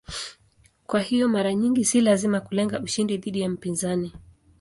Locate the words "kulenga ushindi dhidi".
2.41-3.41